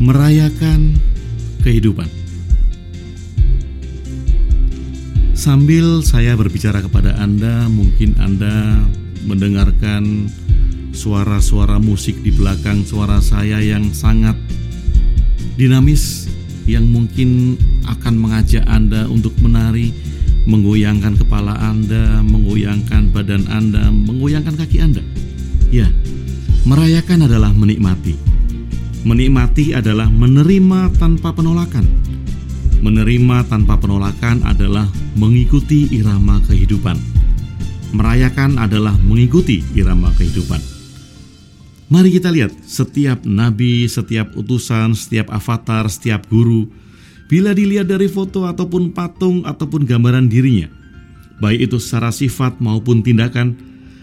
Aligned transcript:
merayakan 0.00 0.96
kehidupan. 1.60 2.08
Sambil 5.36 6.00
saya 6.00 6.32
berbicara 6.40 6.80
kepada 6.80 7.20
Anda, 7.20 7.68
mungkin 7.68 8.16
Anda 8.16 8.80
mendengarkan 9.28 10.32
suara-suara 10.96 11.76
musik 11.76 12.16
di 12.24 12.32
belakang 12.32 12.80
suara 12.82 13.20
saya 13.20 13.60
yang 13.60 13.92
sangat 13.92 14.36
dinamis 15.60 16.32
yang 16.64 16.88
mungkin 16.88 17.60
akan 17.84 18.16
mengajak 18.16 18.64
Anda 18.64 19.04
untuk 19.04 19.36
menari, 19.44 19.92
menggoyangkan 20.48 21.20
kepala 21.20 21.60
Anda, 21.60 22.24
menggoyangkan 22.24 23.12
badan 23.12 23.44
Anda, 23.52 23.92
menggoyangkan 23.92 24.56
kaki 24.56 24.80
Anda. 24.80 25.04
Ya, 25.68 25.92
merayakan 26.64 27.28
adalah 27.28 27.52
menikmati. 27.52 28.39
Menikmati 29.00 29.72
adalah 29.72 30.12
menerima 30.12 30.92
tanpa 31.00 31.32
penolakan. 31.32 31.88
Menerima 32.84 33.48
tanpa 33.48 33.80
penolakan 33.80 34.44
adalah 34.44 34.84
mengikuti 35.16 35.88
irama 35.88 36.36
kehidupan. 36.44 37.00
Merayakan 37.96 38.60
adalah 38.60 38.92
mengikuti 39.00 39.64
irama 39.72 40.12
kehidupan. 40.20 40.60
Mari 41.88 42.12
kita 42.12 42.28
lihat 42.28 42.52
setiap 42.68 43.24
nabi, 43.24 43.88
setiap 43.88 44.36
utusan, 44.36 44.92
setiap 44.92 45.32
avatar, 45.32 45.88
setiap 45.88 46.28
guru, 46.28 46.68
bila 47.24 47.56
dilihat 47.56 47.88
dari 47.88 48.06
foto 48.06 48.44
ataupun 48.44 48.92
patung 48.92 49.48
ataupun 49.48 49.88
gambaran 49.88 50.28
dirinya, 50.28 50.68
baik 51.40 51.72
itu 51.72 51.80
secara 51.80 52.12
sifat 52.12 52.60
maupun 52.60 53.00
tindakan, 53.00 53.56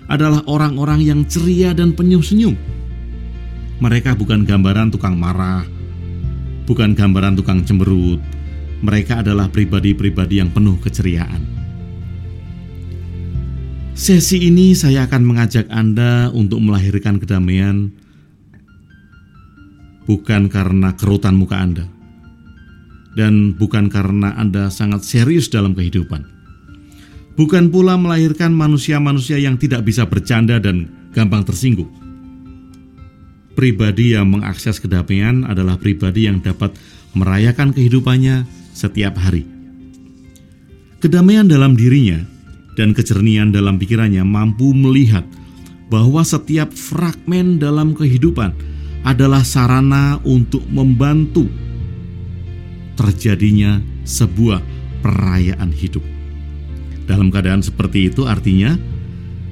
adalah 0.09 0.41
orang-orang 0.49 1.05
yang 1.05 1.21
ceria 1.29 1.71
dan 1.71 1.93
penyum-senyum. 1.93 2.76
Mereka 3.77 4.17
bukan 4.17 4.41
gambaran 4.41 4.89
tukang 4.89 5.13
marah, 5.17 5.61
bukan 6.65 6.97
gambaran 6.97 7.37
tukang 7.37 7.61
cemberut, 7.61 8.17
mereka 8.81 9.25
adalah 9.25 9.49
pribadi-pribadi 9.49 10.41
yang 10.41 10.49
penuh 10.53 10.77
keceriaan. 10.81 11.41
Sesi 13.97 14.45
ini 14.45 14.77
saya 14.77 15.09
akan 15.09 15.25
mengajak 15.25 15.65
Anda 15.73 16.29
untuk 16.29 16.61
melahirkan 16.61 17.17
kedamaian 17.17 17.89
bukan 20.05 20.47
karena 20.47 20.93
kerutan 20.93 21.33
muka 21.33 21.57
Anda 21.57 21.85
dan 23.17 23.57
bukan 23.57 23.89
karena 23.89 24.37
Anda 24.37 24.69
sangat 24.69 25.01
serius 25.01 25.49
dalam 25.49 25.73
kehidupan. 25.73 26.21
Bukan 27.33 27.73
pula 27.73 27.97
melahirkan 27.97 28.53
manusia-manusia 28.53 29.41
yang 29.41 29.57
tidak 29.57 29.85
bisa 29.85 30.05
bercanda 30.05 30.61
dan 30.61 31.09
gampang 31.13 31.41
tersinggung. 31.41 31.89
Pribadi 33.57 34.13
yang 34.13 34.29
mengakses 34.29 34.77
kedamaian 34.77 35.41
adalah 35.41 35.81
pribadi 35.81 36.29
yang 36.29 36.45
dapat 36.45 36.77
merayakan 37.17 37.73
kehidupannya 37.73 38.45
setiap 38.69 39.17
hari. 39.17 39.49
Kedamaian 41.01 41.49
dalam 41.49 41.73
dirinya 41.73 42.21
dan 42.77 42.93
kecernian 42.93 43.49
dalam 43.49 43.81
pikirannya 43.81 44.21
mampu 44.21 44.77
melihat 44.77 45.25
bahwa 45.89 46.21
setiap 46.21 46.69
fragmen 46.69 47.57
dalam 47.57 47.97
kehidupan 47.97 48.53
adalah 49.01 49.41
sarana 49.41 50.21
untuk 50.21 50.61
membantu 50.69 51.49
terjadinya 52.93 53.81
sebuah 54.05 54.61
perayaan 55.01 55.73
hidup. 55.73 56.05
Dalam 57.09 57.33
keadaan 57.33 57.65
seperti 57.65 58.13
itu, 58.13 58.29
artinya 58.29 58.77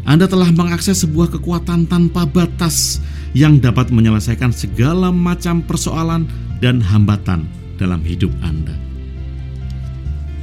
Anda 0.06 0.30
telah 0.30 0.54
mengakses 0.54 1.02
sebuah 1.02 1.34
kekuatan 1.34 1.90
tanpa 1.90 2.30
batas 2.30 3.02
yang 3.34 3.58
dapat 3.58 3.90
menyelesaikan 3.90 4.54
segala 4.54 5.10
macam 5.10 5.66
persoalan 5.66 6.30
dan 6.62 6.78
hambatan 6.78 7.50
dalam 7.82 8.06
hidup 8.06 8.30
Anda. 8.46 8.78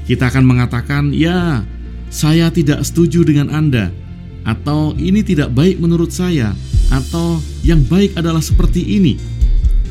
Kita 0.02 0.28
akan 0.28 0.44
mengatakan, 0.44 1.14
"Ya, 1.14 1.62
saya 2.11 2.50
tidak 2.50 2.83
setuju 2.83 3.23
dengan 3.23 3.55
Anda," 3.55 3.95
atau 4.42 4.98
"Ini 4.98 5.23
tidak 5.23 5.55
baik 5.55 5.79
menurut 5.79 6.11
saya," 6.11 6.52
atau 6.90 7.39
"Yang 7.62 7.80
baik 7.86 8.11
adalah 8.18 8.42
seperti 8.42 8.83
ini." 8.83 9.14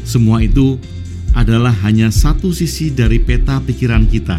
Semua 0.04 0.44
itu 0.44 0.76
adalah 1.32 1.72
hanya 1.88 2.12
satu 2.12 2.52
sisi 2.52 2.92
dari 2.92 3.24
peta 3.24 3.64
pikiran 3.64 4.04
kita, 4.04 4.36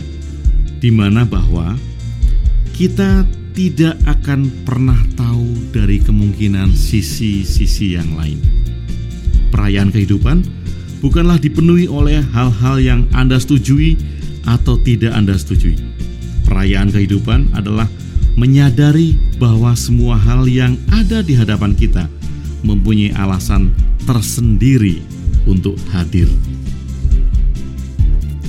di 0.77 0.93
mana 0.93 1.25
bahwa 1.25 1.73
kita 2.77 3.25
tidak 3.53 4.01
akan 4.09 4.49
pernah 4.65 4.97
tahu 5.13 5.73
dari 5.73 6.01
kemungkinan 6.01 6.73
sisi-sisi 6.73 7.97
yang 7.97 8.17
lain. 8.17 8.41
Perayaan 9.53 9.93
kehidupan 9.93 10.41
bukanlah 11.05 11.37
dipenuhi 11.37 11.85
oleh 11.85 12.25
hal-hal 12.33 12.81
yang 12.81 13.01
Anda 13.13 13.37
setujui 13.37 14.01
atau 14.49 14.81
tidak 14.81 15.13
Anda 15.13 15.37
setujui. 15.37 15.77
Perayaan 16.49 16.89
kehidupan 16.89 17.53
adalah 17.53 17.87
menyadari 18.41 19.21
bahwa 19.37 19.77
semua 19.77 20.17
hal 20.17 20.49
yang 20.49 20.81
ada 20.89 21.21
di 21.21 21.37
hadapan 21.37 21.77
kita 21.77 22.09
mempunyai 22.65 23.13
alasan 23.13 23.77
tersendiri 24.09 25.05
untuk 25.45 25.77
hadir. 25.93 26.31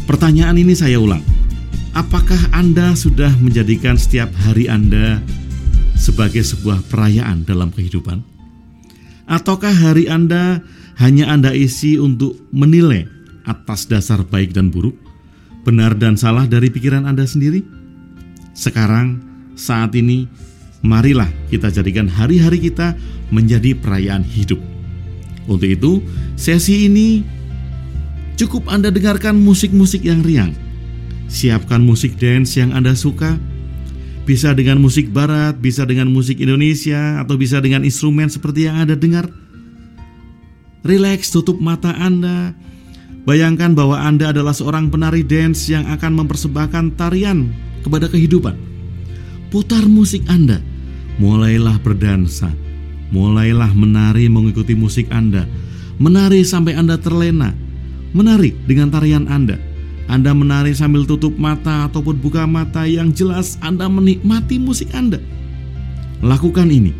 Pertanyaan 0.07 0.55
ini 0.59 0.71
saya 0.75 0.99
ulang. 0.99 1.32
Apakah 1.93 2.49
Anda 2.49 2.97
sudah 2.97 3.29
menjadikan 3.37 3.97
setiap 3.97 4.33
hari 4.45 4.65
Anda 4.65 5.21
sebagai 5.93 6.41
sebuah 6.41 6.81
perayaan 6.89 7.45
dalam 7.45 7.69
kehidupan? 7.69 8.21
Ataukah 9.29 9.71
hari 9.71 10.09
Anda 10.09 10.61
hanya 10.97 11.29
Anda 11.29 11.53
isi 11.53 12.01
untuk 12.01 12.37
menilai 12.49 13.05
atas 13.45 13.85
dasar 13.85 14.25
baik 14.25 14.57
dan 14.57 14.73
buruk? 14.73 14.97
benar 15.63 15.95
dan 15.95 16.19
salah 16.19 16.45
dari 16.45 16.67
pikiran 16.67 17.07
Anda 17.07 17.23
sendiri? 17.23 17.63
Sekarang, 18.53 19.23
saat 19.55 19.95
ini, 19.95 20.27
marilah 20.83 21.31
kita 21.49 21.71
jadikan 21.71 22.05
hari-hari 22.05 22.59
kita 22.69 22.93
menjadi 23.31 23.73
perayaan 23.73 24.21
hidup. 24.21 24.59
Untuk 25.47 25.67
itu, 25.67 25.91
sesi 26.35 26.87
ini 26.87 27.23
cukup 28.37 28.69
Anda 28.69 28.93
dengarkan 28.93 29.39
musik-musik 29.39 30.03
yang 30.05 30.21
riang. 30.21 30.53
Siapkan 31.31 31.83
musik 31.83 32.15
dance 32.19 32.57
yang 32.57 32.71
Anda 32.75 32.93
suka. 32.97 33.37
Bisa 34.23 34.55
dengan 34.55 34.79
musik 34.79 35.11
barat, 35.11 35.59
bisa 35.59 35.83
dengan 35.83 36.07
musik 36.07 36.39
Indonesia, 36.39 37.19
atau 37.19 37.35
bisa 37.35 37.59
dengan 37.59 37.83
instrumen 37.83 38.31
seperti 38.31 38.71
yang 38.71 38.79
Anda 38.79 38.95
dengar. 38.95 39.27
Relax, 40.83 41.31
tutup 41.31 41.59
mata 41.59 41.91
Anda, 41.95 42.55
Bayangkan 43.23 43.71
bahwa 43.71 44.03
Anda 44.03 44.35
adalah 44.35 44.51
seorang 44.51 44.91
penari 44.91 45.23
dance 45.23 45.71
yang 45.71 45.87
akan 45.87 46.11
mempersembahkan 46.23 46.99
tarian 46.99 47.55
kepada 47.79 48.11
kehidupan. 48.11 48.51
Putar 49.47 49.87
musik 49.87 50.27
Anda, 50.27 50.59
mulailah 51.23 51.79
berdansa, 51.79 52.51
mulailah 53.15 53.71
menari 53.71 54.27
mengikuti 54.27 54.75
musik 54.75 55.07
Anda, 55.07 55.47
menari 56.03 56.43
sampai 56.43 56.75
Anda 56.75 56.99
terlena, 56.99 57.55
menari 58.11 58.51
dengan 58.67 58.91
tarian 58.91 59.31
Anda. 59.31 59.55
Anda 60.11 60.35
menari 60.35 60.75
sambil 60.75 61.07
tutup 61.07 61.35
mata 61.39 61.87
ataupun 61.87 62.19
buka 62.19 62.43
mata 62.43 62.83
yang 62.83 63.15
jelas 63.15 63.55
Anda 63.63 63.87
menikmati 63.87 64.59
musik 64.59 64.91
Anda. 64.91 65.19
Lakukan 66.23 66.71
ini, 66.71 66.91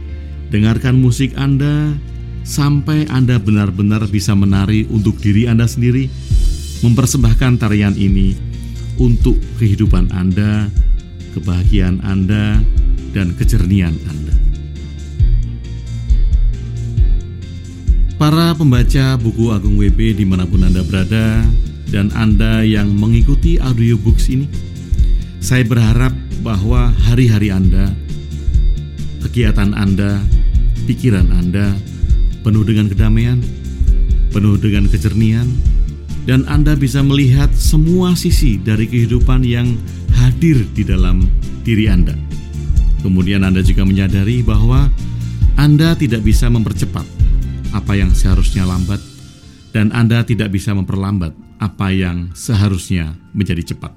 dengarkan 0.52 1.00
musik 1.00 1.36
Anda 1.36 1.96
sampai 2.44 3.08
Anda 3.08 3.40
benar-benar 3.40 4.08
bisa 4.08 4.36
menari 4.36 4.88
untuk 4.88 5.20
diri 5.20 5.48
Anda 5.48 5.68
sendiri, 5.68 6.08
mempersembahkan 6.84 7.60
tarian 7.60 7.96
ini 7.96 8.36
untuk 9.00 9.40
kehidupan 9.60 10.12
Anda, 10.12 10.68
kebahagiaan 11.36 12.04
Anda, 12.04 12.60
dan 13.16 13.36
kejernian 13.40 13.96
Anda. 14.08 14.36
Para 18.20 18.56
pembaca 18.56 19.20
buku 19.20 19.52
Agung 19.52 19.76
WP 19.76 20.16
di 20.16 20.24
mana 20.24 20.48
pun 20.48 20.64
Anda 20.64 20.80
berada, 20.86 21.44
dan 21.94 22.10
Anda 22.18 22.66
yang 22.66 22.90
mengikuti 22.98 23.62
audiobooks 23.62 24.34
ini, 24.34 24.50
saya 25.38 25.62
berharap 25.62 26.10
bahwa 26.42 26.90
hari-hari 27.06 27.54
Anda, 27.54 27.94
kegiatan 29.22 29.78
Anda, 29.78 30.18
pikiran 30.90 31.30
Anda, 31.30 31.78
penuh 32.42 32.66
dengan 32.66 32.90
kedamaian, 32.90 33.46
penuh 34.34 34.58
dengan 34.58 34.90
kejernian, 34.90 35.46
dan 36.26 36.50
Anda 36.50 36.74
bisa 36.74 37.06
melihat 37.06 37.54
semua 37.54 38.18
sisi 38.18 38.58
dari 38.58 38.90
kehidupan 38.90 39.46
yang 39.46 39.78
hadir 40.18 40.66
di 40.74 40.82
dalam 40.82 41.30
diri 41.62 41.94
Anda. 41.94 42.18
Kemudian 43.06 43.46
Anda 43.46 43.62
juga 43.62 43.86
menyadari 43.86 44.42
bahwa 44.42 44.90
Anda 45.62 45.94
tidak 45.94 46.26
bisa 46.26 46.50
mempercepat 46.50 47.06
apa 47.70 47.94
yang 47.94 48.10
seharusnya 48.18 48.66
lambat, 48.66 49.13
dan 49.74 49.90
Anda 49.92 50.22
tidak 50.22 50.54
bisa 50.54 50.72
memperlambat 50.78 51.34
apa 51.58 51.90
yang 51.90 52.32
seharusnya 52.38 53.18
menjadi 53.34 53.74
cepat. 53.74 53.92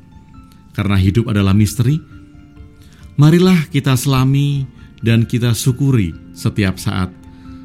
Karena 0.73 0.96
hidup 0.96 1.28
adalah 1.28 1.52
misteri, 1.52 2.00
marilah 3.20 3.69
kita 3.69 3.93
selami 3.94 4.64
dan 5.05 5.28
kita 5.28 5.52
syukuri 5.52 6.17
setiap 6.32 6.81
saat 6.81 7.12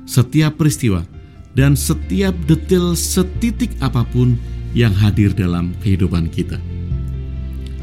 setiap 0.03 0.59
peristiwa 0.59 1.07
dan 1.55 1.75
setiap 1.75 2.35
detail 2.47 2.95
setitik 2.95 3.71
apa 3.79 4.03
pun 4.11 4.35
yang 4.75 4.91
hadir 4.91 5.31
dalam 5.35 5.75
kehidupan 5.83 6.31
kita. 6.31 6.59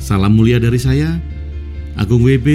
Salam 0.01 0.37
mulia 0.37 0.57
dari 0.57 0.81
saya, 0.81 1.21
Agung 1.99 2.25
WB, 2.25 2.49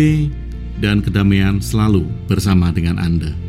dan 0.82 1.04
kedamaian 1.06 1.62
selalu 1.62 2.08
bersama 2.26 2.74
dengan 2.74 2.98
Anda. 2.98 3.43